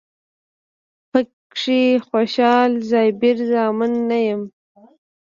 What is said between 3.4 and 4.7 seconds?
زمان نه یمه